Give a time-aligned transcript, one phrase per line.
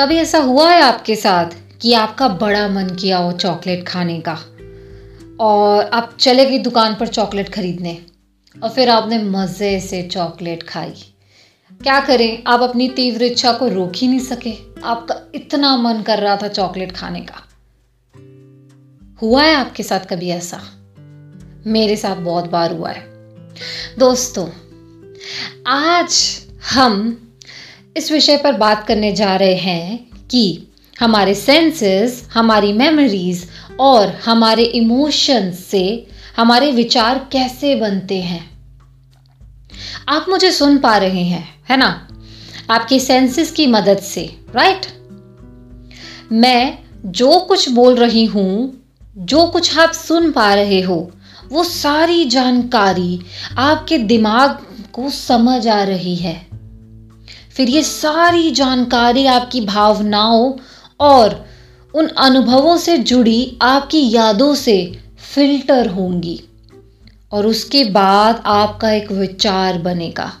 [0.00, 1.46] कभी ऐसा हुआ है आपके साथ
[1.80, 4.32] कि आपका बड़ा मन किया हो चॉकलेट खाने का?
[5.40, 7.98] और आप चले गई दुकान पर चॉकलेट खरीदने
[8.62, 10.90] और फिर आपने मज़े से चॉकलेट खाई।
[11.82, 12.42] क्या करें?
[12.46, 14.52] आप अपनी तीव्र इच्छा को रोक ही नहीं सके।
[14.84, 17.48] आपका इतना मन कर रहा था चॉकलेट खाने का।
[19.22, 20.60] हुआ है आपके साथ कभी ऐसा?
[21.66, 23.02] मेरे साथ बहुत बार हुआ है।
[23.98, 24.48] दोस्तों,
[25.66, 26.40] आज
[26.72, 27.26] हम
[27.96, 30.68] इस विषय पर बात करने जा रहे हैं कि
[31.00, 33.48] हमारे सेंसेस हमारी मेमोरीज
[33.80, 38.50] और हमारे इमोशंस से हमारे विचार कैसे बनते हैं।
[40.08, 42.08] आप मुझे सुन पा रहे हैं, है ना?
[42.70, 44.86] आपके सेंसेस की मदद से राइट
[46.32, 48.84] मैं जो कुछ बोल रही हूँ,
[49.18, 51.12] जो कुछ आप सुन पा रहे हो,
[51.52, 53.20] वो सारी जानकारी
[53.58, 54.58] आपके दिमाग
[54.92, 56.49] को समझ आ रही है।
[57.60, 60.52] फिर ये सारी जानकारी आपकी भावनाओं
[61.00, 61.46] और
[61.94, 65.02] उन अनुभवों से जुड़ी आपकी यादों से
[65.34, 66.40] फ़िल्टर होंगी।
[67.32, 70.32] और उसके बाद आपका एक विचार बनेगा,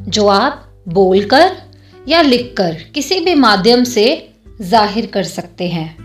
[0.00, 1.52] जो आप बोलकर
[2.08, 5.96] या लिखकर किसी भी माध्यम से ज़ाहिर कर सकते हैं।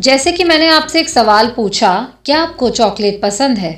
[0.00, 3.74] जैसे कि मैंने आपसे एक सवाल पूछा, क्या आपको चॉकलेट पसंद है?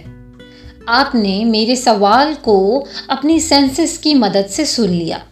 [0.88, 5.22] आपने मेरे सवाल को अपनी सेंसेस की मदद से सुन लिया।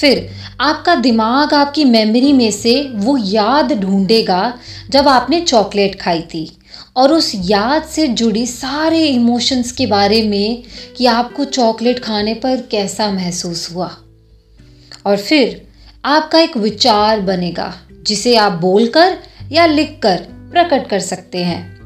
[0.00, 4.58] फिर आपका दिमाग आपकी मेमोरी में से वो याद ढूंढेगा
[4.90, 6.54] जब आपने चॉकलेट खाई थी।
[6.96, 10.62] और उस याद से जुड़ी सारे इमोशंस के बारे में
[10.96, 13.96] कि आपको चॉकलेट खाने पर कैसा महसूस हुआ।
[15.06, 15.68] और फिर
[16.04, 17.74] आपका एक विचार बनेगा,
[18.06, 19.18] जिसे आप बोलकर
[19.52, 20.16] या लिखकर
[20.52, 21.78] प्रकट कर सकते हैं।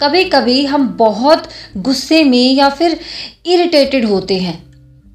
[0.00, 3.00] कभी कभी हम बहुत गुस्से में या फिर
[3.46, 4.71] इरिटेटेड होते हैं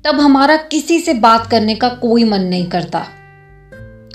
[0.08, 3.06] तब हमारा किसी से बात करने का कोई मन नहीं करता।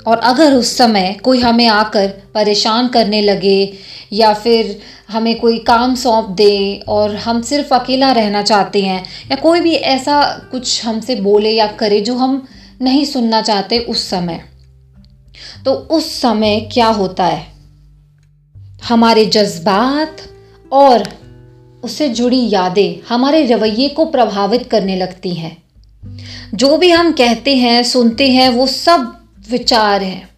[0.07, 3.73] और अगर उस समय कोई हमें आकर परेशान करने लगे
[4.13, 9.35] या फिर हमें कोई काम सौंप दे और हम सिर्फ़ अकेला रहना चाहते हैं या
[9.35, 12.47] कोई भी ऐसा कुछ हमसे बोले या करे जो हम
[12.81, 14.43] नहीं सुनना चाहते उस समय
[15.65, 17.47] तो उस समय क्या होता है?
[18.83, 20.17] हमारे जज्बात
[20.73, 21.09] और
[21.83, 25.62] उससे जुड़ी यादें हमारे रवैये को प्रभावित करने लगती हैं।
[26.53, 30.29] जो भी हम कहते हैं, सुनते हैं, वो सब विचार हैं।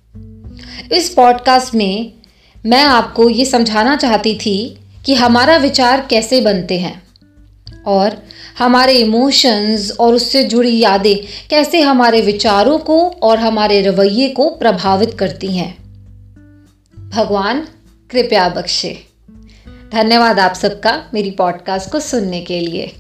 [0.91, 2.13] इस पॉडकास्ट में
[2.65, 7.03] मैं आपको ये समझाना चाहती थी कि हमारा विचार कैसे बनते हैं
[7.85, 8.23] और
[8.57, 15.17] हमारे इमोशंस और उससे जुड़ी यादें कैसे हमारे विचारों को और हमारे रवैये को प्रभावित
[15.19, 15.77] करती हैं।
[17.09, 17.67] भगवान,
[18.11, 19.03] कृपया बख्शे।
[19.93, 22.93] धन्यवाद आप सबका मेरी पॉडकास्ट को सुनने के लिए।